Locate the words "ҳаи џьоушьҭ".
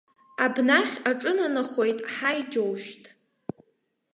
2.13-3.03